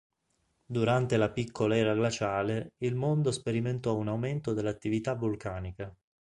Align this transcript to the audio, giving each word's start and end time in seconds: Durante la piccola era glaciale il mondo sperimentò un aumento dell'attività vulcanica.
Durante 0.65 1.15
la 1.15 1.29
piccola 1.29 1.77
era 1.77 1.93
glaciale 1.93 2.71
il 2.79 2.95
mondo 2.95 3.29
sperimentò 3.31 3.95
un 3.95 4.07
aumento 4.07 4.51
dell'attività 4.51 5.13
vulcanica. 5.13 5.95